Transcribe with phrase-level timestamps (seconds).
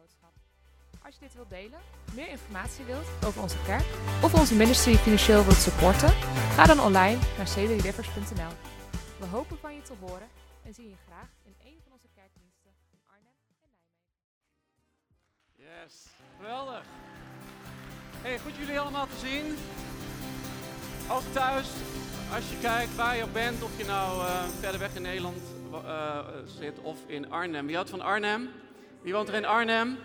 [0.00, 0.34] boodschap.
[1.04, 1.80] Als je dit wilt delen,
[2.14, 3.86] meer informatie wilt over onze kerk
[4.22, 6.12] of onze ministry financieel wilt supporten,
[6.56, 8.54] ga dan online naar cdrivers.nl.
[9.18, 10.28] We hopen van je te horen
[10.62, 14.04] en zien je graag in een van onze kerkdiensten in Arnhem en Nijmegen.
[15.66, 15.94] Yes,
[16.36, 16.84] geweldig.
[18.22, 19.56] Hey, goed jullie allemaal te zien.
[21.10, 21.68] Ook thuis,
[22.34, 25.42] als je kijkt waar je ook bent, of je nou eh, verder weg in Nederland
[25.72, 27.66] eh, zit of in Arnhem.
[27.66, 28.63] Wie houdt van Arnhem?
[29.04, 29.98] Wie woont er in Arnhem?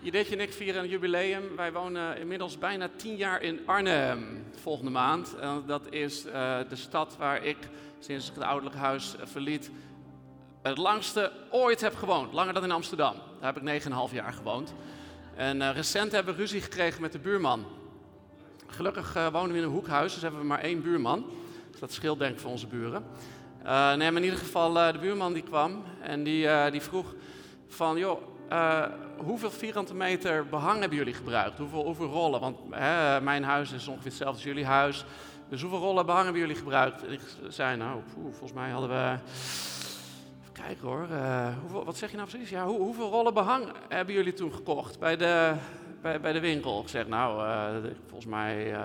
[0.00, 1.56] Judith en ik vieren een jubileum.
[1.56, 5.36] Wij wonen inmiddels bijna tien jaar in Arnhem volgende maand.
[5.40, 7.56] En dat is eh, de stad waar ik
[7.98, 9.70] sinds ik het ouderlijk huis eh, verliet
[10.62, 12.32] het langste ooit heb gewoond.
[12.32, 13.14] Langer dan in Amsterdam.
[13.40, 14.74] Daar heb ik 9,5 jaar gewoond.
[15.34, 17.66] En eh, recent hebben we ruzie gekregen met de buurman.
[18.66, 21.26] Gelukkig wonen we in een hoekhuis, dus hebben we maar één buurman.
[21.70, 23.04] Dus dat scheelt denk ik voor onze buren.
[23.62, 27.14] Nee, maar in ieder geval, de buurman die kwam en die, die vroeg
[27.68, 28.84] van, joh, eh,
[29.16, 31.58] hoeveel vierkante meter behang hebben jullie gebruikt?
[31.58, 32.40] Hoeveel, hoeveel rollen?
[32.40, 35.04] Want hè, mijn huis is ongeveer hetzelfde als jullie huis.
[35.48, 37.04] Dus hoeveel rollen behang hebben jullie gebruikt?
[37.04, 39.16] En ik zei, nou, volgens mij hadden we...
[40.40, 42.50] Even kijken hoor, eh, hoeveel, wat zeg je nou precies?
[42.50, 45.54] Ja, hoe, hoeveel rollen behang hebben jullie toen gekocht bij de,
[46.02, 46.80] bij, bij de winkel?
[46.80, 48.76] Ik zeg, nou, eh, volgens mij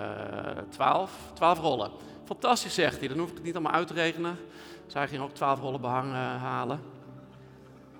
[0.70, 1.92] twaalf, twaalf rollen.
[2.26, 3.08] Fantastisch, zegt hij.
[3.08, 4.38] Dan hoef ik het niet allemaal uit te rekenen.
[4.94, 6.80] Hij ging ook twaalf rollen behang eh, halen.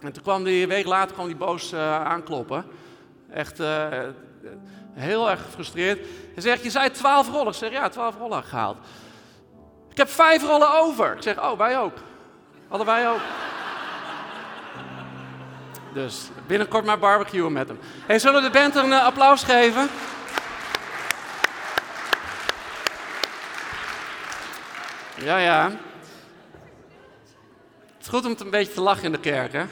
[0.04, 2.66] En toen kwam die, een week later kwam die boos eh, aankloppen.
[3.30, 3.88] Echt eh,
[4.94, 6.00] heel erg gefrustreerd.
[6.34, 7.48] Hij zegt, je zei twaalf rollen.
[7.48, 8.78] Ik zeg, ja, twaalf rollen gehaald.
[9.92, 11.16] Ik heb vijf rollen over.
[11.16, 11.98] Ik zeg, oh, wij ook.
[12.86, 13.20] Wij ook.
[15.94, 17.80] Dus binnenkort maar barbecuen met hem.
[18.06, 19.90] Hey, zullen we de band een eh, applaus geven?
[25.16, 25.72] Ja, ja.
[27.94, 29.64] Het is goed om het een beetje te lachen in de kerk, hè?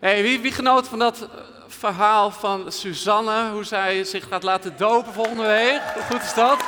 [0.00, 1.28] Hey, wie, wie genoot van dat eh,
[1.66, 5.80] verhaal van Suzanne, hoe zij zich gaat laten dopen volgende week?
[5.94, 6.64] Hoe goed is dat?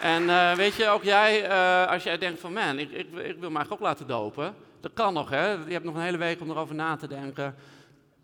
[0.00, 3.36] En eh, weet je, ook jij, eh, als jij denkt van man, ik, ik, ik
[3.40, 4.54] wil mij ook laten dopen.
[4.80, 5.50] Dat kan nog, hè?
[5.50, 7.54] Je hebt nog een hele week om erover na te denken.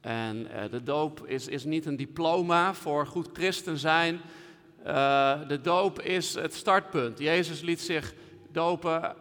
[0.00, 4.20] En de doop is, is niet een diploma voor goed christen zijn.
[5.48, 7.18] De doop is het startpunt.
[7.18, 8.14] Jezus liet zich
[8.52, 9.14] dopen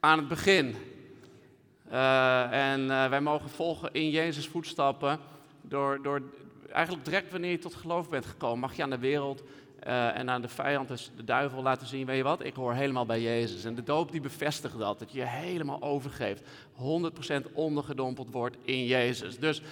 [0.00, 0.76] aan het begin.
[1.90, 5.18] Eh, en eh, wij mogen volgen in Jezus' voetstappen.
[5.62, 6.22] Door, door,
[6.72, 9.42] eigenlijk direct wanneer je tot geloof bent gekomen, mag je aan de wereld
[9.80, 12.74] eh, en aan de vijand, dus de duivel, laten zien: weet je wat, ik hoor
[12.74, 13.64] helemaal bij Jezus.
[13.64, 16.42] En de doop die bevestigt dat, dat je je helemaal overgeeft.
[16.42, 19.38] 100% ondergedompeld wordt in Jezus.
[19.38, 19.62] Dus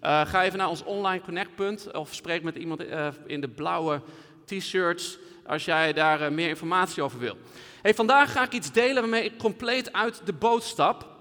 [0.00, 2.84] ga even naar ons online connectpunt of spreek met iemand
[3.26, 4.00] in de blauwe
[4.44, 7.36] t-shirts als jij daar meer informatie over wil.
[7.82, 11.11] Hey, vandaag ga ik iets delen waarmee ik compleet uit de boot stap.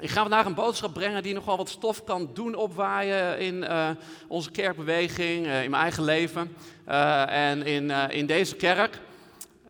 [0.00, 3.90] Ik ga vandaag een boodschap brengen die nogal wat stof kan doen opwaaien in eh,
[4.28, 6.54] onze kerkbeweging, eh, in mijn eigen leven
[6.84, 9.00] eh, en in, in deze kerk.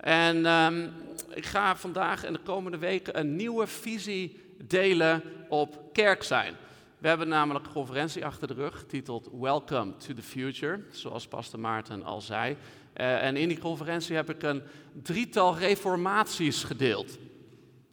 [0.00, 0.88] En ehm,
[1.34, 6.54] ik ga vandaag en de komende weken een nieuwe visie delen op kerk zijn.
[6.98, 11.60] We hebben namelijk een conferentie achter de rug, getiteld Welcome to the Future, zoals Pastor
[11.60, 12.56] Maarten al zei.
[12.92, 14.62] En in die conferentie heb ik een
[15.02, 17.18] drietal reformaties gedeeld.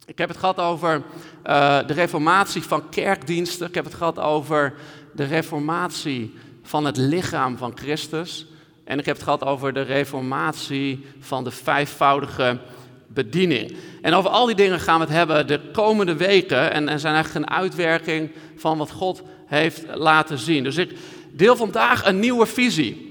[0.06, 1.02] Ik heb het gehad over
[1.42, 3.66] eh, de reformatie van kerkdiensten.
[3.66, 4.74] Ik heb het gehad over
[5.12, 8.46] de reformatie van het lichaam van Christus.
[8.84, 12.58] En ik heb het gehad over de reformatie van de vijfvoudige
[13.06, 13.76] bediening.
[14.02, 16.72] En over al die dingen gaan we het hebben de komende weken.
[16.72, 20.64] En, zijn eigenlijk een uitwerking van wat God heeft laten zien.
[20.64, 20.92] Dus ik
[21.32, 23.04] deel vandaag een nieuwe visie.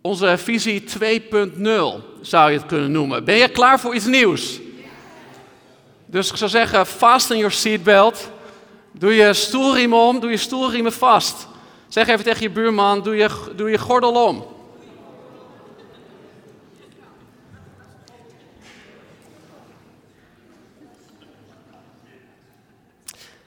[0.00, 0.88] Onze visie 2.0
[2.20, 3.24] zou je het kunnen noemen.
[3.24, 4.62] Ben je klaar voor iets nieuws?
[6.14, 8.30] Dus ik zou zeggen, fasten your seatbelt.
[8.92, 11.46] Doe je stoelriemen om, doe je stoelriemen vast.
[11.88, 14.46] Zeg even tegen je buurman, doe je, doe je gordel om.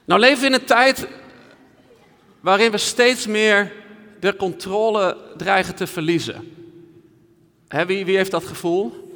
[0.04, 1.06] Nou leven we in een tijd
[2.40, 3.72] waarin we steeds meer
[4.20, 6.68] de controle dreigen te verliezen.
[7.86, 9.07] Wie, wie heeft dat gevoel?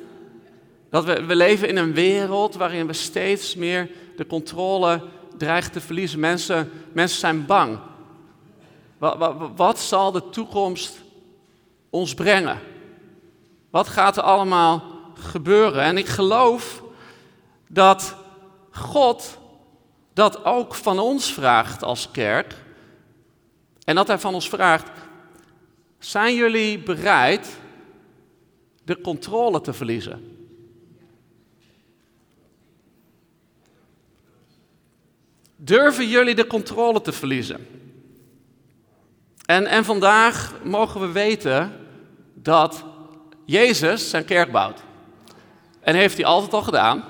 [0.93, 5.03] Dat we, we leven in een wereld waarin we steeds meer de controle
[5.37, 6.21] dreigen te verliezen.
[6.21, 7.79] Mensen, mensen zijn bang.
[8.99, 11.03] Wat, wat, wat zal de toekomst
[11.91, 12.59] ons brengen?
[13.71, 14.83] Wat gaat er allemaal
[15.15, 15.83] gebeuren?
[15.83, 16.83] En ik geloof
[17.69, 18.17] dat
[18.71, 19.39] God
[20.13, 22.55] dat ook van ons vraagt als kerk.
[23.85, 24.91] En dat hij van ons vraagt:
[25.99, 27.59] zijn jullie bereid
[28.85, 30.42] de controle te verliezen?
[35.65, 37.67] Durven jullie de controle te verliezen?
[39.47, 41.73] En, en vandaag mogen we weten
[42.35, 42.85] dat
[43.45, 44.83] Jezus zijn kerk bouwt.
[45.81, 47.05] En heeft hij altijd al gedaan.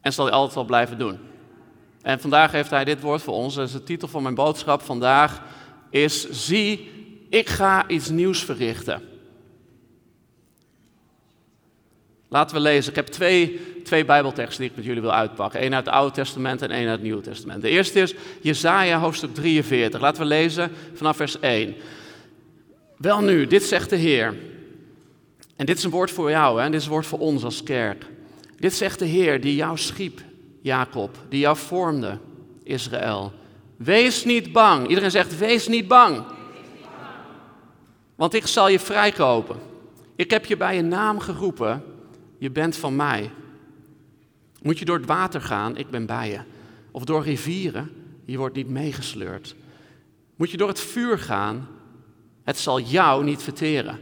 [0.00, 1.18] En zal hij altijd al blijven doen.
[2.02, 3.54] En vandaag heeft hij dit woord voor ons.
[3.54, 5.42] Dus de titel van mijn boodschap vandaag
[5.90, 6.90] is: Zie,
[7.28, 9.02] ik ga iets nieuws verrichten.
[12.32, 12.90] Laten we lezen.
[12.90, 15.64] Ik heb twee, twee Bijbelteksten die ik met jullie wil uitpakken.
[15.64, 17.62] Eén uit het Oude Testament en één uit het Nieuwe Testament.
[17.62, 20.00] De eerste is Jesaja hoofdstuk 43.
[20.00, 21.74] Laten we lezen vanaf vers 1.
[22.96, 24.34] Wel nu, dit zegt de Heer.
[25.56, 26.64] En dit is een woord voor jou hè?
[26.64, 28.06] en dit is een woord voor ons als kerk.
[28.58, 30.20] Dit zegt de Heer die jou schiep,
[30.60, 32.18] Jacob, die jou vormde,
[32.64, 33.32] Israël.
[33.76, 34.88] Wees niet bang.
[34.88, 36.22] Iedereen zegt, wees niet bang.
[38.14, 39.56] Want ik zal je vrijkopen.
[40.16, 41.91] Ik heb je bij je naam geroepen.
[42.42, 43.30] Je bent van mij.
[44.62, 46.40] Moet je door het water gaan, ik ben bij je.
[46.90, 47.90] Of door rivieren,
[48.24, 49.54] je wordt niet meegesleurd.
[50.36, 51.68] Moet je door het vuur gaan,
[52.42, 54.00] het zal jou niet verteren.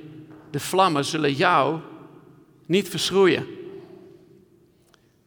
[0.50, 1.80] De vlammen zullen jou
[2.66, 3.46] niet verschroeien.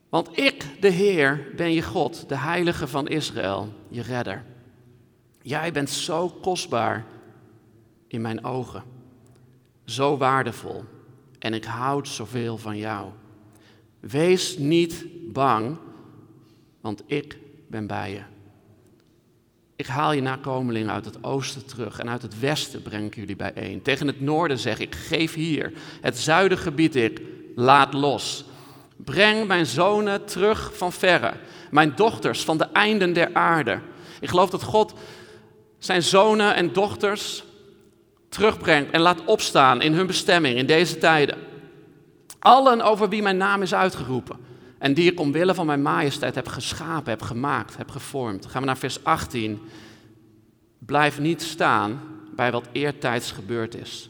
[0.10, 4.46] Want ik, de Heer, ben je God, de Heilige van Israël, je redder.
[5.42, 7.06] Jij bent zo kostbaar
[8.08, 8.84] in mijn ogen,
[9.86, 10.84] zo waardevol
[11.44, 13.10] en ik houd zoveel van jou.
[14.00, 15.78] Wees niet bang,
[16.82, 17.38] want ik
[17.68, 18.22] ben bij je.
[19.76, 23.36] Ik haal je nakomelingen uit het oosten terug en uit het westen breng ik jullie
[23.36, 23.82] bijeen.
[23.82, 25.74] Tegen het noorden zeg ik, geef hier.
[26.02, 27.22] Het zuiden gebied ik,
[27.56, 28.46] laat los.
[28.96, 31.34] Breng mijn zonen terug van verre,
[31.72, 33.80] mijn dochters van de einden der aarde.
[34.20, 34.94] Ik geloof dat God
[35.78, 37.44] zijn zonen en dochters
[38.34, 41.38] terugbrengt en laat opstaan in hun bestemming in deze tijden.
[42.40, 44.38] Allen over wie mijn naam is uitgeroepen
[44.78, 48.46] en die ik omwille van mijn majesteit heb geschapen, heb gemaakt, heb gevormd.
[48.46, 49.60] Gaan we naar vers 18.
[50.80, 52.02] Blijf niet staan
[52.36, 54.10] bij wat eertijds gebeurd is.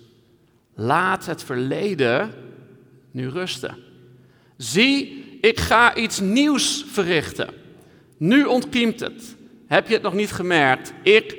[0.73, 2.33] Laat het verleden
[3.11, 3.77] nu rusten.
[4.57, 7.49] Zie, ik ga iets nieuws verrichten.
[8.17, 9.35] Nu ontkiemt het.
[9.67, 10.93] Heb je het nog niet gemerkt?
[11.03, 11.37] Ik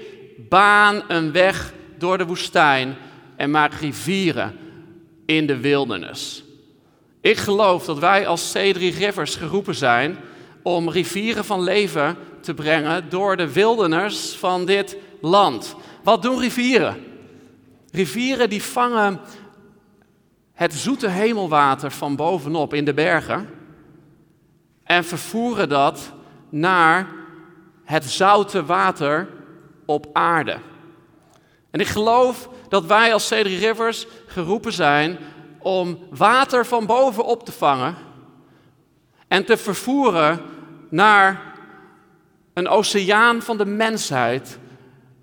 [0.48, 1.72] baan een weg
[2.04, 2.96] door de woestijn
[3.36, 4.56] en maak rivieren
[5.26, 6.44] in de wildernis.
[7.20, 10.16] Ik geloof dat wij als C3 Rivers geroepen zijn
[10.62, 15.74] om rivieren van leven te brengen door de wildernis van dit land.
[16.02, 16.96] Wat doen rivieren?
[17.90, 19.20] Rivieren die vangen
[20.52, 23.48] het zoete hemelwater van bovenop in de bergen
[24.82, 26.12] en vervoeren dat
[26.48, 27.08] naar
[27.84, 29.28] het zoute water
[29.84, 30.56] op aarde.
[31.74, 35.18] En ik geloof dat wij als Cedric Rivers geroepen zijn
[35.58, 37.96] om water van boven op te vangen
[39.28, 40.40] en te vervoeren
[40.90, 41.54] naar
[42.52, 44.58] een oceaan van de mensheid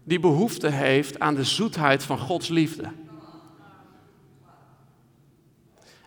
[0.04, 2.92] die behoefte heeft aan de zoetheid van Gods liefde.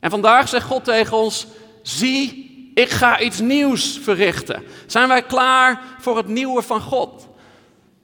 [0.00, 1.46] En vandaag zegt God tegen ons:
[1.82, 4.62] zie, ik ga iets nieuws verrichten.
[4.86, 7.32] Zijn wij klaar voor het nieuwe van God?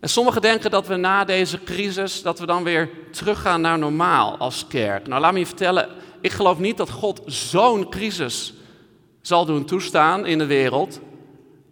[0.00, 4.36] En sommigen denken dat we na deze crisis, dat we dan weer teruggaan naar normaal
[4.36, 5.06] als kerk.
[5.06, 5.88] Nou, laat me je vertellen,
[6.20, 8.52] ik geloof niet dat God zo'n crisis
[9.22, 11.00] zal doen toestaan in de wereld,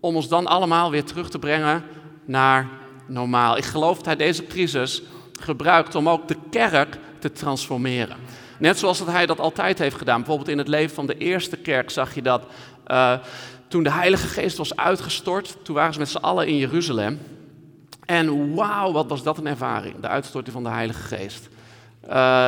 [0.01, 1.85] om ons dan allemaal weer terug te brengen
[2.25, 2.69] naar
[3.07, 3.57] normaal.
[3.57, 5.03] Ik geloof dat hij deze crisis
[5.41, 8.17] gebruikt om ook de kerk te transformeren.
[8.59, 10.19] Net zoals dat hij dat altijd heeft gedaan.
[10.19, 12.43] Bijvoorbeeld in het leven van de eerste kerk zag je dat
[12.87, 13.13] uh,
[13.69, 17.19] toen de Heilige Geest was uitgestort, toen waren ze met z'n allen in Jeruzalem.
[18.09, 21.49] En wauw, wat was dat een ervaring, de uitstorting van de Heilige Geest.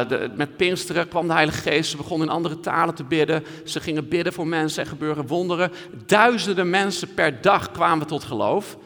[0.09, 3.45] De, met Pinksteren kwam de Heilige Geest, ze begonnen in andere talen te bidden.
[3.65, 5.73] Ze gingen bidden voor mensen en gebeuren wonderen.
[6.07, 8.77] Duizenden mensen per dag kwamen tot geloof.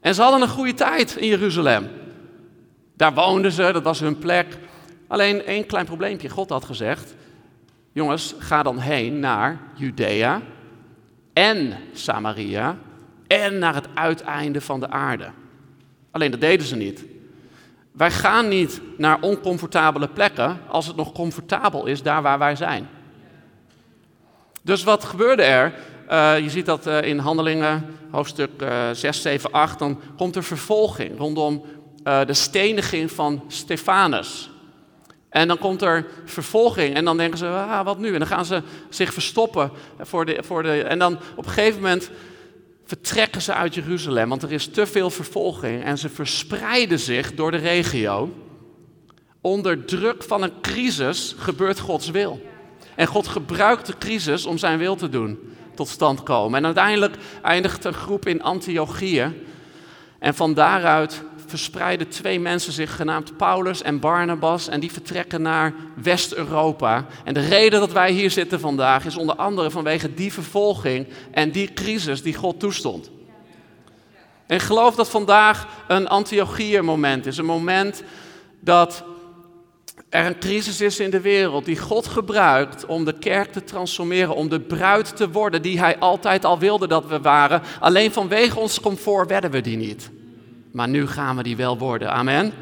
[0.00, 1.88] En ze hadden een goede tijd in Jeruzalem.
[2.96, 4.58] Daar woonden ze, dat was hun plek.
[5.08, 6.28] Alleen één klein probleempje.
[6.28, 7.14] God had gezegd:
[7.92, 10.42] Jongens, ga dan heen naar Judea
[11.32, 12.76] en Samaria
[13.26, 15.30] en naar het uiteinde van de aarde.
[16.12, 17.04] Alleen dat deden ze niet.
[17.92, 22.88] Wij gaan niet naar oncomfortabele plekken als het nog comfortabel is daar waar wij zijn.
[24.62, 25.74] Dus wat gebeurde er?
[26.10, 30.44] Uh, je ziet dat uh, in Handelingen, hoofdstuk uh, 6, 7, 8, dan komt er
[30.44, 31.64] vervolging rondom
[32.02, 34.50] eh, de steniging van Stefanus.
[35.28, 38.12] En dan komt er vervolging en dan denken ze, ah, wat nu?
[38.12, 40.82] En dan gaan ze zich verstoppen voor de, voor de...
[40.82, 42.10] En dan op een gegeven moment
[42.84, 47.50] vertrekken ze uit Jeruzalem, want er is te veel vervolging en ze verspreiden zich door
[47.50, 48.32] de regio.
[49.40, 52.42] Onder druk van een crisis gebeurt Gods wil.
[52.94, 55.38] En God gebruikt de crisis om zijn wil te doen,
[55.74, 56.58] tot stand komen.
[56.58, 59.32] En uiteindelijk eindigt een groep in Antiochië
[60.18, 61.22] En van daaruit
[61.58, 67.06] verspreiden twee mensen zich, genaamd Paulus en Barnabas, en die vertrekken naar West-Europa.
[67.24, 71.50] En de reden dat wij hier zitten vandaag is onder andere vanwege die vervolging en
[71.50, 73.10] die crisis die God toestond.
[74.46, 78.02] En ik geloof dat vandaag een Antiochieën-moment is, een moment
[78.60, 79.04] dat
[80.08, 84.34] er een crisis is in de wereld die God gebruikt om de kerk te transformeren,
[84.34, 87.62] om de bruid te worden die Hij altijd al wilde dat we waren.
[87.80, 90.10] Alleen vanwege ons comfort werden we die niet.
[90.72, 92.12] Maar nu gaan we die wel worden.
[92.12, 92.52] Amen.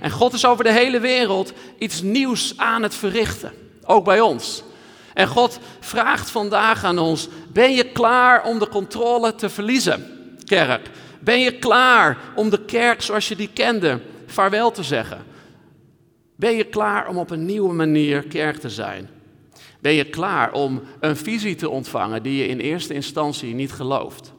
[0.00, 3.52] En God is over de hele wereld iets nieuws aan het verrichten.
[3.84, 4.62] Ook bij ons.
[5.14, 10.06] En God vraagt vandaag aan ons: ben je klaar om de controle te verliezen,
[10.44, 10.90] kerk?
[11.20, 15.24] Ben je klaar om de kerk zoals je die kende vaarwel te zeggen?
[16.36, 19.08] Ben je klaar om op een nieuwe manier kerk te zijn?
[19.80, 24.32] Ben je klaar om een visie te ontvangen die je in eerste instantie niet gelooft?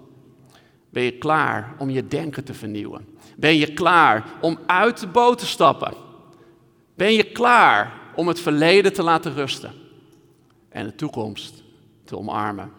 [0.93, 3.17] Ben je klaar om je denken te vernieuwen?
[3.35, 5.93] Ben je klaar om uit de boot te stappen?
[6.95, 9.73] Ben je klaar om het verleden te laten rusten
[10.69, 11.63] en de toekomst
[12.05, 12.71] te omarmen?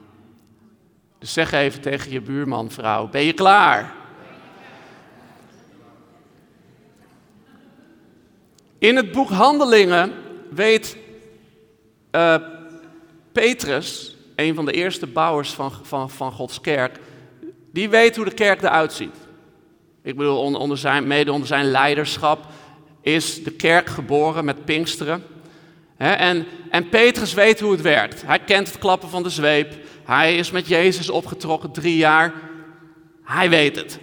[1.18, 3.94] Dus zeg even tegen je buurman, vrouw, ben je klaar?
[8.78, 10.12] In het boek Handelingen
[10.50, 10.96] weet
[12.12, 12.36] uh,
[13.32, 16.98] Petrus, een van de eerste bouwers van, van, van Gods kerk,
[17.74, 19.16] die weet hoe de kerk eruit ziet.
[20.02, 22.46] Ik bedoel, onder, zijn, mede onder zijn leiderschap
[23.00, 25.24] is de kerk geboren met Pinksteren.
[25.96, 28.22] en, en Petrus weet hoe het werkt.
[28.26, 29.74] Hij kent het klappen van de zweep.
[30.04, 32.32] Hij is met Jezus opgetrokken drie jaar.
[33.24, 33.98] Hij weet het.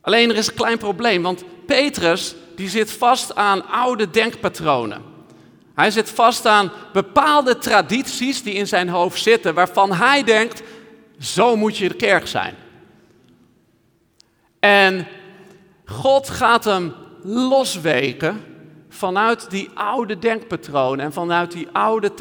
[0.00, 5.02] Alleen er is een klein probleem, want Petrus die zit vast aan oude denkpatronen.
[5.74, 10.62] Hij zit vast aan bepaalde tradities die in zijn hoofd zitten, waarvan hij denkt,
[11.18, 12.54] zo moet je de kerk zijn.
[14.58, 15.06] En
[15.84, 18.40] God gaat hem losweken
[18.88, 22.12] vanuit die oude denkpatronen en vanuit die oude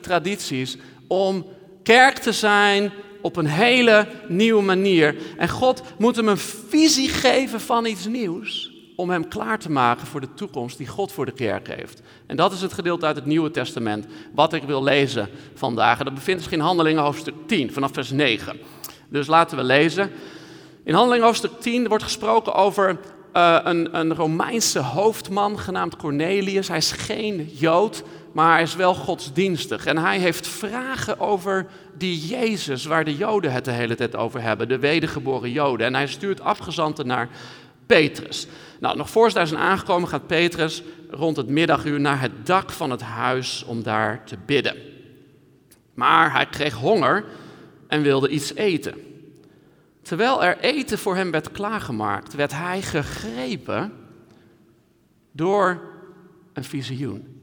[0.00, 0.76] tradities
[1.08, 1.46] om
[1.82, 5.16] kerk te zijn op een hele nieuwe manier.
[5.36, 10.06] En God moet hem een visie geven van iets nieuws om hem klaar te maken
[10.06, 12.02] voor de toekomst die God voor de kerk heeft.
[12.26, 15.98] En dat is het gedeelte uit het Nieuwe Testament wat ik wil lezen vandaag.
[15.98, 18.58] En dat bevindt zich in Handelingen hoofdstuk 10 vanaf vers 9.
[19.08, 20.10] Dus laten we lezen.
[20.84, 22.98] In Handelingen hoofdstuk 10 wordt gesproken over
[23.36, 26.68] uh, een, een Romeinse hoofdman genaamd Cornelius.
[26.68, 29.86] Hij is geen Jood, maar hij is wel godsdienstig.
[29.86, 31.66] En hij heeft vragen over
[31.98, 35.86] die Jezus, waar de Joden het de hele tijd over hebben, de wedergeboren Joden.
[35.86, 37.28] En hij stuurt afgezanten naar
[37.86, 38.46] Petrus.
[38.80, 42.70] Nou, nog voor ze daar zijn aangekomen, gaat Petrus rond het middaguur naar het dak
[42.70, 44.76] van het huis om daar te bidden.
[45.94, 47.24] Maar hij kreeg honger
[47.86, 48.94] en wilde iets eten.
[50.02, 53.92] Terwijl er eten voor hem werd klaargemaakt, werd hij gegrepen
[55.32, 55.80] door
[56.52, 57.33] een visioen.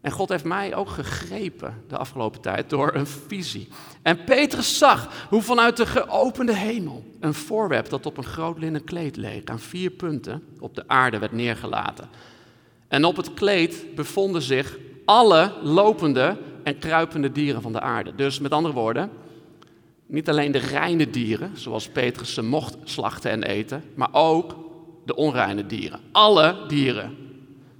[0.00, 3.68] En God heeft mij ook gegrepen de afgelopen tijd door een visie.
[4.02, 8.84] En Petrus zag hoe vanuit de geopende hemel een voorwerp dat op een groot linnen
[8.84, 12.08] kleed leek aan vier punten op de aarde werd neergelaten.
[12.88, 18.14] En op het kleed bevonden zich alle lopende en kruipende dieren van de aarde.
[18.14, 19.10] Dus met andere woorden,
[20.06, 24.56] niet alleen de reine dieren, zoals Petrus ze mocht slachten en eten, maar ook
[25.04, 26.00] de onreine dieren.
[26.12, 27.16] Alle dieren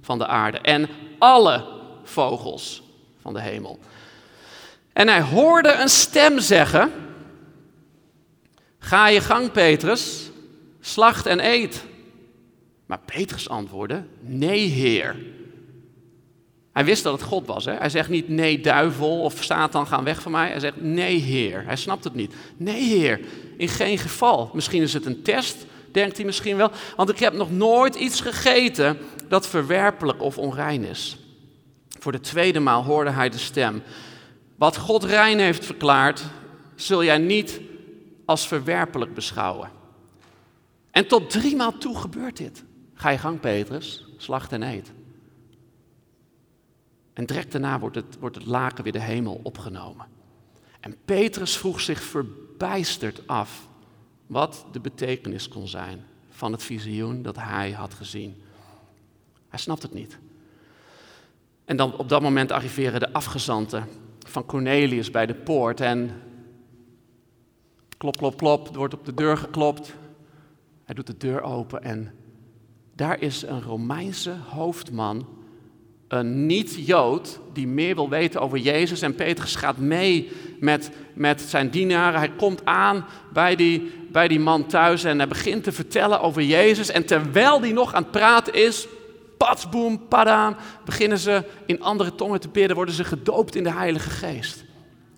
[0.01, 1.78] van de aarde en alle
[2.09, 2.83] vogels
[3.21, 3.79] van de hemel.
[4.93, 6.91] En hij hoorde een stem zeggen:
[8.79, 10.31] Ga je gang, Petrus,
[10.79, 11.83] slacht en eet.
[12.85, 15.15] Maar Petrus antwoordde: Nee, Heer.
[16.73, 17.65] Hij wist dat het God was.
[17.65, 17.73] Hè?
[17.73, 20.49] Hij zegt niet nee, duivel of Satan, gaan weg van mij.
[20.49, 21.63] Hij zegt nee, Heer.
[21.65, 22.33] Hij snapt het niet.
[22.57, 23.19] Nee, Heer,
[23.57, 24.49] in geen geval.
[24.53, 26.71] Misschien is het een test, denkt hij misschien wel.
[26.95, 28.97] Want ik heb nog nooit iets gegeten
[29.27, 31.17] dat verwerpelijk of onrein is.
[31.99, 33.81] Voor de tweede maal hoorde hij de stem.
[34.55, 36.23] Wat God rein heeft verklaard,
[36.75, 37.61] zul jij niet
[38.25, 39.71] als verwerpelijk beschouwen.
[40.91, 42.63] En tot drie maal toe gebeurt dit.
[42.93, 44.91] Ga je gang, Petrus, slacht en eet.
[47.13, 50.05] En direct daarna wordt het, wordt het laken weer de hemel opgenomen.
[50.79, 53.67] En Petrus vroeg zich verbijsterd af
[54.27, 58.41] wat de betekenis kon zijn van het visioen dat hij had gezien.
[59.49, 60.17] Hij snapt het niet.
[61.69, 63.87] En dan op dat moment arriveren de afgezanten
[64.27, 66.11] van Cornelius bij de poort en
[67.97, 69.93] klop, klop, klop, er wordt op de deur geklopt.
[70.85, 72.13] Hij doet de deur open en
[72.95, 75.27] daar is een Romeinse hoofdman,
[76.07, 79.01] een niet-Jood, die meer wil weten over Jezus.
[79.01, 82.19] En Petrus gaat mee met, met zijn dienaren.
[82.19, 86.41] Hij komt aan bij die bij die man thuis en hij begint te vertellen over
[86.41, 86.89] Jezus.
[86.89, 88.87] En terwijl hij nog aan het praten is,
[89.39, 90.55] patsboom, padam,
[90.85, 94.63] beginnen ze in andere tongen te bidden, worden ze gedoopt in de Heilige Geest.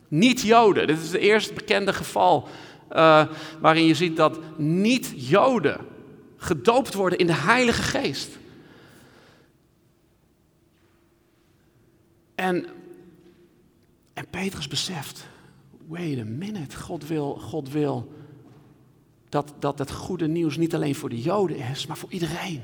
[0.07, 2.47] Niet-Joden, dit is het eerste bekende geval
[2.91, 3.25] uh,
[3.59, 5.77] waarin je ziet dat niet-Joden
[6.37, 8.37] gedoopt worden in de Heilige Geest.
[12.35, 12.65] En,
[14.13, 15.27] en Petrus beseft,
[15.87, 18.13] wait a minute, God wil, God wil
[19.29, 22.61] dat, dat het goede nieuws niet alleen voor de Joden is, maar voor iedereen.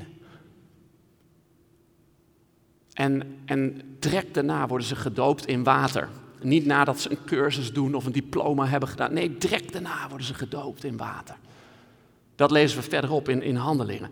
[2.97, 6.09] En, en direct daarna worden ze gedoopt in water.
[6.41, 9.13] Niet nadat ze een cursus doen of een diploma hebben gedaan.
[9.13, 11.35] Nee, direct daarna worden ze gedoopt in water.
[12.35, 14.09] Dat lezen we verderop in, in Handelingen.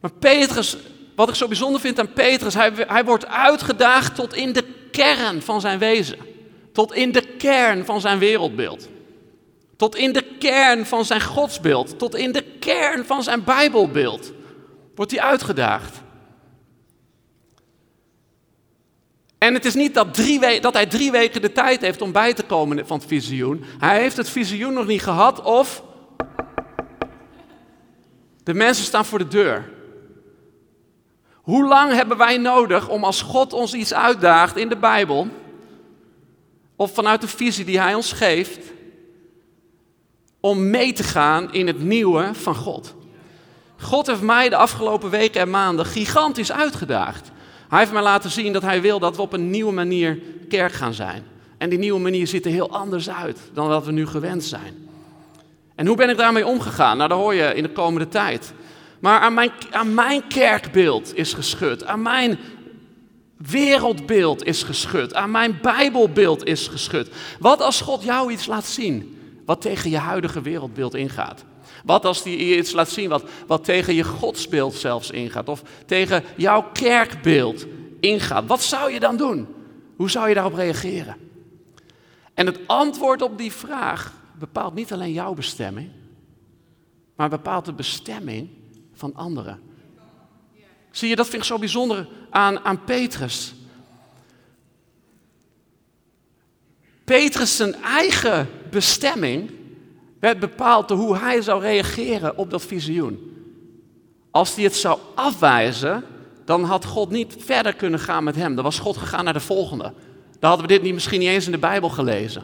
[0.00, 0.76] Maar Petrus,
[1.16, 5.42] wat ik zo bijzonder vind aan Petrus, hij, hij wordt uitgedaagd tot in de kern
[5.42, 6.18] van zijn wezen.
[6.72, 8.88] Tot in de kern van zijn wereldbeeld.
[9.76, 11.98] Tot in de kern van zijn godsbeeld.
[11.98, 14.32] Tot in de kern van zijn Bijbelbeeld.
[14.94, 16.06] Wordt hij uitgedaagd.
[19.38, 20.20] En het is niet dat,
[20.60, 23.64] dat hij drie weken de tijd heeft om bij te komen van het visioen.
[23.78, 25.82] Hij heeft het visioen nog niet gehad of
[28.42, 29.70] de mensen staan voor de deur.
[31.32, 35.28] Hoe lang hebben wij nodig om als God ons iets uitdaagt in de Bijbel,
[36.76, 38.58] of vanuit de visie die Hij ons geeft,
[40.40, 42.94] om mee te gaan in het nieuwe van God?
[43.80, 47.30] God heeft mij de afgelopen weken en maanden gigantisch uitgedaagd.
[47.68, 50.72] Hij heeft mij laten zien dat hij wil dat we op een nieuwe manier kerk
[50.72, 51.22] gaan zijn.
[51.58, 54.88] En die nieuwe manier ziet er heel anders uit dan wat we nu gewend zijn.
[55.74, 56.96] En hoe ben ik daarmee omgegaan?
[56.96, 58.52] Nou, dat hoor je in de komende tijd.
[59.00, 61.84] Maar aan mijn, aan mijn kerkbeeld is geschud.
[61.84, 62.38] Aan mijn
[63.36, 65.14] wereldbeeld is geschud.
[65.14, 67.08] Aan mijn Bijbelbeeld is geschud.
[67.38, 69.17] Wat als God jou iets laat zien
[69.48, 71.44] wat tegen je huidige wereldbeeld ingaat?
[71.84, 75.48] Wat als je iets laat zien wat, wat tegen je godsbeeld zelfs ingaat?
[75.48, 77.66] Of tegen jouw kerkbeeld
[78.00, 78.46] ingaat?
[78.46, 79.48] Wat zou je dan doen?
[79.96, 81.16] Hoe zou je daarop reageren?
[82.34, 85.90] En het antwoord op die vraag bepaalt niet alleen jouw bestemming,
[87.16, 88.48] maar bepaalt de bestemming
[88.92, 89.60] van anderen.
[90.90, 93.54] Zie je, dat vind ik zo bijzonder aan, aan Petrus.
[97.08, 99.50] Petrus zijn eigen bestemming
[100.20, 103.18] werd bepaald door hoe hij zou reageren op dat visioen.
[104.30, 106.04] Als hij het zou afwijzen,
[106.44, 108.54] dan had God niet verder kunnen gaan met hem.
[108.54, 109.92] Dan was God gegaan naar de volgende.
[110.38, 112.42] Dan hadden we dit niet, misschien niet eens in de Bijbel gelezen.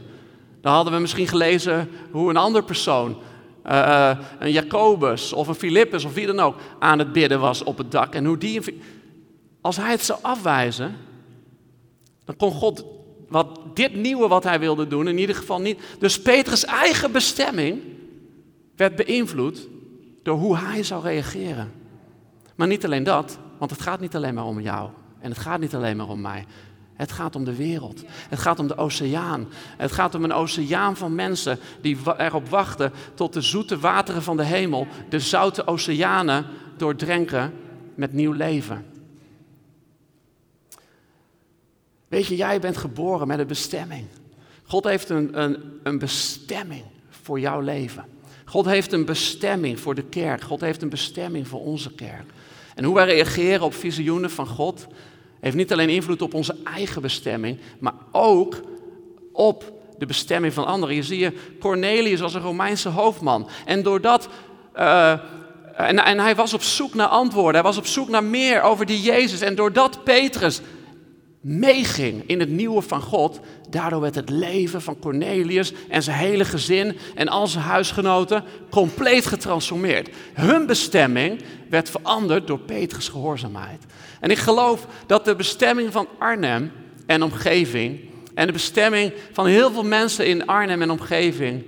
[0.60, 3.16] Dan hadden we misschien gelezen hoe een ander persoon,
[3.66, 7.78] uh, een Jacobus of een Filippus of wie dan ook, aan het bidden was op
[7.78, 8.14] het dak.
[8.14, 8.80] En hoe die,
[9.60, 10.96] als hij het zou afwijzen,
[12.24, 12.84] dan kon God
[13.28, 15.80] wat dit nieuwe wat hij wilde doen, in ieder geval niet.
[15.98, 17.82] Dus Petrus' eigen bestemming
[18.76, 19.68] werd beïnvloed
[20.22, 21.72] door hoe hij zou reageren.
[22.54, 24.90] Maar niet alleen dat, want het gaat niet alleen maar om jou.
[25.20, 26.44] En het gaat niet alleen maar om mij.
[26.94, 28.04] Het gaat om de wereld.
[28.08, 29.48] Het gaat om de oceaan.
[29.76, 34.36] Het gaat om een oceaan van mensen die erop wachten tot de zoete wateren van
[34.36, 37.52] de hemel de zoute oceanen doordrenken
[37.94, 38.84] met nieuw leven.
[42.14, 44.06] Weet je, jij bent geboren met een bestemming.
[44.64, 48.04] God heeft een, een, een bestemming voor jouw leven.
[48.44, 50.42] God heeft een bestemming voor de kerk.
[50.42, 52.30] God heeft een bestemming voor onze kerk.
[52.74, 54.86] En hoe wij reageren op visioenen van God
[55.40, 58.60] heeft niet alleen invloed op onze eigen bestemming, maar ook
[59.32, 60.94] op de bestemming van anderen.
[60.94, 63.48] Je ziet je Cornelius als een Romeinse hoofdman.
[63.64, 64.28] En doordat.
[64.76, 65.12] Uh,
[65.76, 67.54] en, en hij was op zoek naar antwoorden.
[67.54, 69.40] Hij was op zoek naar meer over die Jezus.
[69.40, 70.60] En doordat Petrus
[71.44, 76.44] meeging in het nieuwe van God, daardoor werd het leven van Cornelius en zijn hele
[76.44, 80.10] gezin en al zijn huisgenoten compleet getransformeerd.
[80.34, 83.84] Hun bestemming werd veranderd door Petrus' gehoorzaamheid.
[84.20, 86.72] En ik geloof dat de bestemming van Arnhem
[87.06, 88.00] en omgeving
[88.34, 91.64] en de bestemming van heel veel mensen in Arnhem en omgeving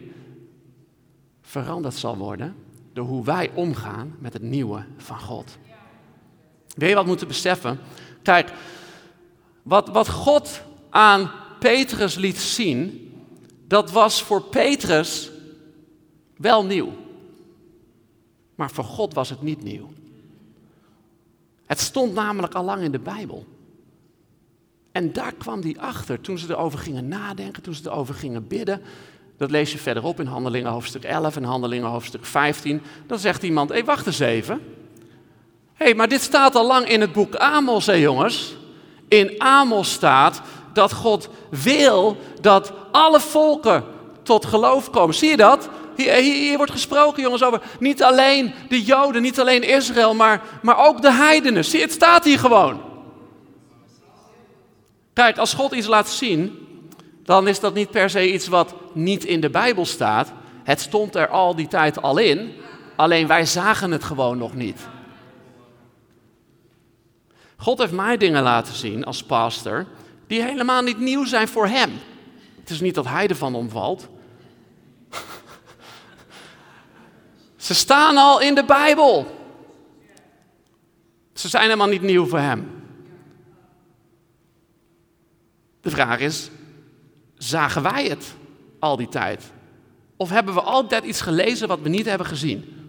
[1.42, 2.54] veranderd zal worden
[2.92, 5.58] door hoe wij omgaan met het nieuwe van God.
[6.76, 7.78] Weet je wat we moeten beseffen?
[8.22, 8.52] Kijk,
[9.66, 13.10] wat, wat God aan Petrus liet zien,
[13.66, 15.30] dat was voor Petrus
[16.36, 16.92] wel nieuw.
[18.54, 19.90] Maar voor God was het niet nieuw.
[21.66, 23.46] Het stond namelijk al lang in de Bijbel.
[24.92, 28.82] En daar kwam hij achter toen ze erover gingen nadenken, toen ze erover gingen bidden.
[29.36, 32.80] Dat lees je verderop in Handelingen hoofdstuk 11 en Handelingen hoofdstuk 15.
[33.06, 34.60] Dan zegt iemand, hé, hey, wacht eens even.
[35.72, 38.56] Hé, hey, maar dit staat al lang in het boek Amos, hè jongens
[39.08, 40.40] in Amos staat
[40.72, 43.84] dat God wil dat alle volken
[44.22, 45.14] tot geloof komen.
[45.14, 45.68] Zie je dat?
[45.96, 50.86] Hier, hier, wordt gesproken, jongens, over niet alleen de Joden, niet alleen Israël, maar, maar
[50.86, 51.64] ook de heidenen.
[51.64, 52.80] Zie, het staat hier gewoon.
[55.12, 56.58] Kijk, als God iets laat zien,
[57.24, 60.32] dan is dat niet per se iets wat niet in de Bijbel staat.
[60.64, 62.52] Het stond er al die tijd al in,
[62.96, 64.80] alleen wij zagen het gewoon nog niet.
[67.56, 69.86] God heeft mij dingen laten zien als pastor
[70.26, 71.90] die helemaal niet nieuw zijn voor hem.
[72.60, 74.08] Het is niet dat hij ervan omvalt.
[77.56, 79.26] Ze staan al in de Bijbel.
[81.32, 82.84] Ze zijn helemaal niet nieuw voor hem.
[85.80, 86.50] De vraag is,
[87.34, 88.34] zagen wij het
[88.78, 89.52] al die tijd?
[90.16, 92.85] Of hebben we altijd iets gelezen wat we niet hebben gezien?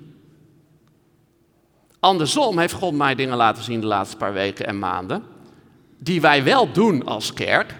[2.07, 5.23] Andersom heeft God mij dingen laten zien de laatste paar weken en maanden,
[5.97, 7.75] die wij wel doen als kerk,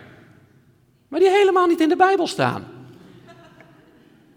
[1.08, 2.66] maar die helemaal niet in de Bijbel staan.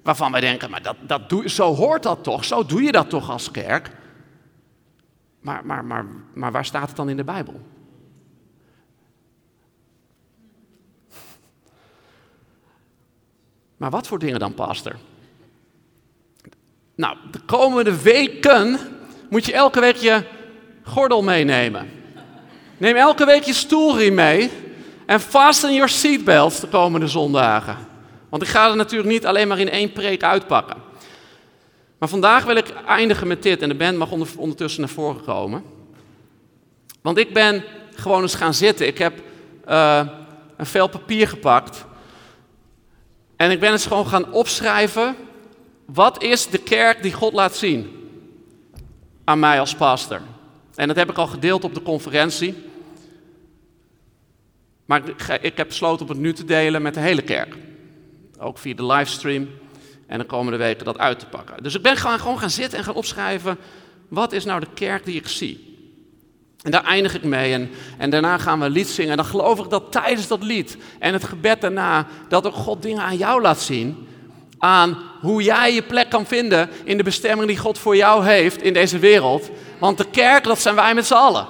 [0.02, 3.10] Waarvan wij denken, maar dat, dat doe, zo hoort dat toch, zo doe je dat
[3.10, 3.90] toch als kerk.
[5.40, 7.60] Maar, maar, maar, maar waar staat het dan in de Bijbel?
[13.76, 14.96] Maar wat voor dingen dan, pastor?
[16.94, 18.78] Nou, de komende weken
[19.30, 20.22] moet je elke week je
[20.82, 21.90] gordel meenemen.
[22.76, 24.50] Neem elke week je stoelriem mee
[25.06, 27.76] en fasten your seatbelts de komende zondagen.
[28.28, 30.76] Want ik ga er natuurlijk niet alleen maar in één preek uitpakken.
[31.98, 35.62] Maar vandaag wil ik eindigen met dit en de band mag ondertussen naar voren komen.
[37.02, 37.64] Want ik ben
[37.94, 38.86] gewoon eens gaan zitten.
[38.86, 39.20] Ik heb
[39.68, 40.06] uh,
[40.56, 41.84] een vel papier gepakt.
[43.36, 45.16] En ik ben eens gewoon gaan opschrijven.
[45.84, 47.99] Wat is de kerk die God laat zien?
[49.24, 50.20] Aan mij als pastor.
[50.74, 52.54] En dat heb ik al gedeeld op de conferentie.
[54.84, 55.02] Maar
[55.40, 57.56] ik heb besloten om het nu te delen met de hele kerk.
[58.38, 59.48] Ook via de livestream.
[60.06, 61.62] En de komende weken dat uit te pakken.
[61.62, 63.58] Dus ik ben gewoon, gaan zitten en gaan opschrijven.
[64.08, 65.70] Wat is nou de kerk die ik zie?
[66.62, 67.52] En daar eindig ik mee.
[67.52, 69.10] En, en daarna gaan we een lied zingen.
[69.10, 72.06] En dan geloof ik dat tijdens dat lied en het gebed daarna.
[72.28, 74.08] dat ook God dingen aan jou laat zien.
[74.62, 78.62] Aan hoe jij je plek kan vinden in de bestemming die God voor jou heeft
[78.62, 79.50] in deze wereld.
[79.78, 81.46] Want de kerk, dat zijn wij met z'n allen.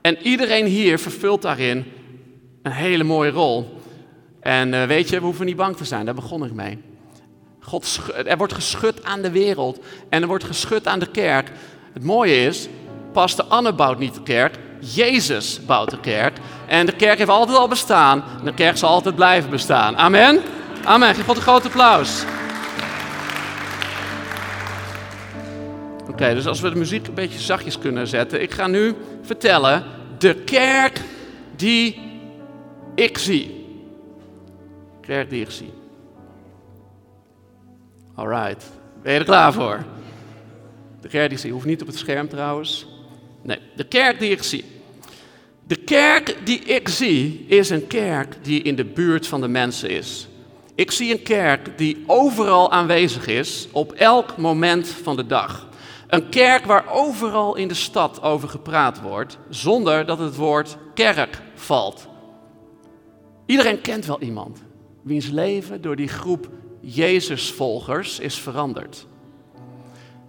[0.00, 1.92] En iedereen hier vervult daarin
[2.62, 3.80] een hele mooie rol.
[4.40, 6.82] En uh, weet je, we hoeven niet bang te zijn, daar begon ik mee.
[7.60, 11.50] God, er wordt geschud aan de wereld en er wordt geschud aan de kerk.
[11.92, 12.68] Het mooie is,
[13.12, 16.36] Pastor Anne bouwt niet de kerk, Jezus bouwt de kerk.
[16.66, 19.96] En de kerk heeft altijd al bestaan en de kerk zal altijd blijven bestaan.
[19.96, 20.40] Amen?
[20.84, 21.14] Amen.
[21.14, 22.24] Geef God een groot applaus.
[26.08, 28.42] Oké, dus als we de muziek een beetje zachtjes kunnen zetten.
[28.42, 29.84] Ik ga nu vertellen
[30.18, 31.00] de kerk
[31.56, 32.00] die
[32.94, 33.66] ik zie.
[35.00, 35.72] Kerk die ik zie.
[38.14, 38.64] Alright.
[39.02, 39.84] Ben je er klaar voor?
[41.00, 41.52] De kerk die ik zie.
[41.52, 42.86] Hoeft niet op het scherm trouwens.
[43.42, 44.64] Nee, de kerk die ik zie.
[45.66, 49.90] De kerk die ik zie is een kerk die in de buurt van de mensen
[49.90, 50.28] is.
[50.74, 55.68] Ik zie een kerk die overal aanwezig is, op elk moment van de dag.
[56.06, 61.40] Een kerk waar overal in de stad over gepraat wordt, zonder dat het woord kerk
[61.54, 62.08] valt.
[63.46, 64.62] Iedereen kent wel iemand
[65.02, 66.48] wiens leven door die groep
[66.80, 69.06] Jezusvolgers is veranderd.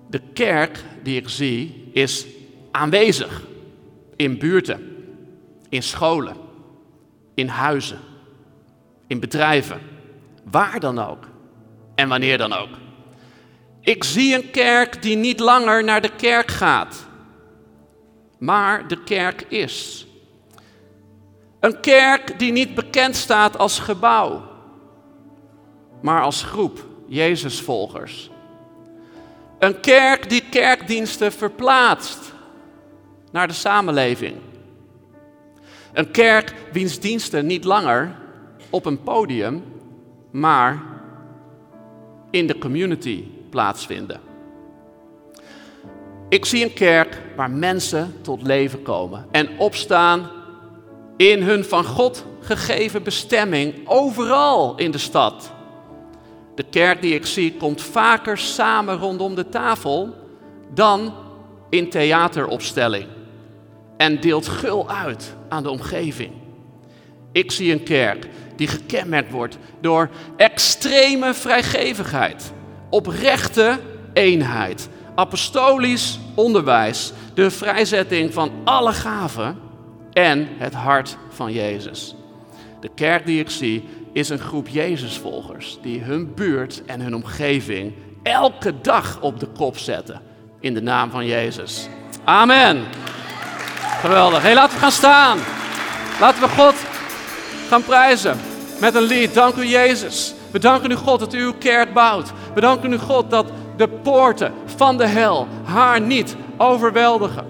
[0.09, 2.25] De kerk die ik zie is
[2.71, 3.41] aanwezig
[4.15, 4.95] in buurten,
[5.69, 6.35] in scholen,
[7.33, 7.99] in huizen,
[9.07, 9.79] in bedrijven,
[10.51, 11.27] waar dan ook
[11.95, 12.69] en wanneer dan ook.
[13.81, 17.07] Ik zie een kerk die niet langer naar de kerk gaat,
[18.37, 20.07] maar de kerk is.
[21.59, 24.43] Een kerk die niet bekend staat als gebouw,
[26.01, 28.29] maar als groep Jezusvolgers.
[29.59, 32.33] Een kerk die kerkdiensten verplaatst
[33.31, 34.35] naar de samenleving.
[35.93, 38.15] Een kerk wiens diensten niet langer
[38.69, 39.63] op een podium,
[40.35, 40.83] maar
[42.31, 44.19] in de community plaatsvinden.
[46.29, 50.29] Ik zie een kerk waar mensen tot leven komen en opstaan
[51.17, 55.51] in hun van God gegeven bestemming overal in de stad.
[56.55, 60.15] De kerk die ik zie komt vaker samen rondom de tafel
[60.73, 61.13] dan
[61.69, 63.07] in theateropstelling
[63.97, 66.44] en deelt gul uit aan de omgeving.
[67.35, 72.51] Ik zie een kerk die gekenmerkt wordt door extreme vrijgevigheid,
[72.89, 73.79] oprechte
[74.13, 79.59] eenheid, apostolisch onderwijs, de vrijzetting van alle gaven
[80.13, 82.15] en het hart van Jezus.
[82.79, 87.93] De kerk die ik zie is een groep Jezusvolgers die hun buurt en hun omgeving
[88.23, 90.21] elke dag op de kop zetten.
[90.59, 91.87] In de naam van Jezus.
[92.23, 92.83] Amen.
[93.99, 94.41] Geweldig.
[94.41, 95.37] Hey, laten we gaan staan.
[96.19, 96.75] Laten we God
[97.67, 98.37] gaan prijzen
[98.79, 99.33] met een lied.
[99.33, 100.33] Dank u Jezus.
[100.51, 102.31] We danken u God dat u uw kerk bouwt.
[102.53, 103.45] We danken u God dat
[103.77, 107.45] de poorten van de hel haar niet overweldigen.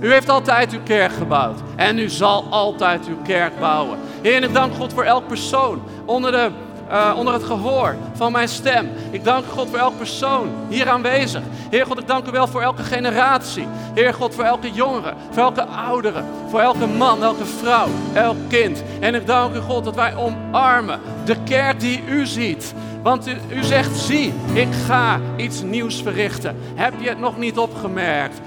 [0.00, 3.98] U heeft altijd uw kerk gebouwd en u zal altijd uw kerk bouwen.
[4.22, 6.50] Heer, ik dank God voor elk persoon onder, de,
[6.90, 8.88] uh, onder het gehoor van mijn stem.
[9.10, 11.42] Ik dank God voor elk persoon hier aanwezig.
[11.70, 13.66] Heer God, ik dank u wel voor elke generatie.
[13.94, 18.82] Heer God, voor elke jongere, voor elke oudere, voor elke man, elke vrouw, elk kind.
[19.00, 22.74] En ik dank u God dat wij omarmen de kerk die u ziet.
[23.02, 26.56] Want u, u zegt, zie, ik ga iets nieuws verrichten.
[26.74, 28.40] Heb je het nog niet opgemerkt?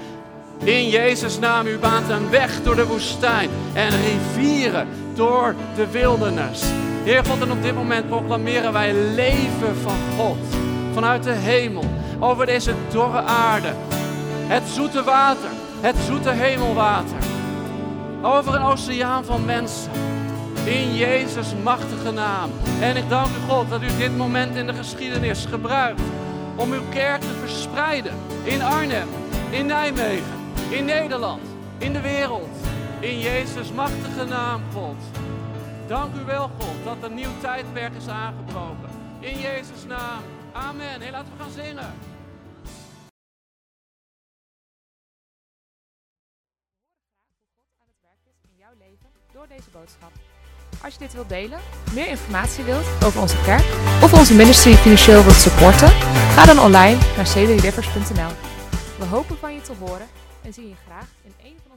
[0.64, 6.62] In Jezus' naam, u baant een weg door de woestijn en rivieren door de wildernis.
[7.08, 10.36] Heer God, en op dit moment proclameren wij leven van God.
[10.92, 11.84] Vanuit de hemel,
[12.20, 13.72] over deze dorre aarde.
[14.46, 15.48] Het zoete water,
[15.80, 17.16] het zoete hemelwater.
[18.22, 19.90] Over een oceaan van mensen.
[20.64, 22.50] In Jezus' machtige naam.
[22.80, 26.00] En ik dank u God dat u dit moment in de geschiedenis gebruikt
[26.56, 28.12] om uw kerk te verspreiden.
[28.42, 29.08] In Arnhem,
[29.50, 30.36] in Nijmegen,
[30.68, 31.42] in Nederland,
[31.78, 32.56] in de wereld.
[33.00, 34.96] In Jezus' machtige naam, God.
[35.88, 38.88] Dank u wel, God, dat een nieuw tijdperk is aangebroken.
[39.20, 40.22] In Jezus' naam.
[40.52, 41.00] Amen.
[41.00, 41.92] Hey, laten we gaan zingen.
[49.32, 50.12] door deze boodschap.
[50.82, 51.58] Als je dit wilt delen,
[51.94, 53.64] meer informatie wilt over onze kerk
[54.02, 55.88] of onze ministry financieel wilt supporten,
[56.34, 58.32] ga dan online naar cedrylivers.nl.
[58.98, 60.08] We hopen van je te horen
[60.42, 61.67] en zien je graag in kerken.